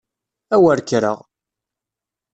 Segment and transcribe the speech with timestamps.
[0.55, 1.17] A wer kkreɣ!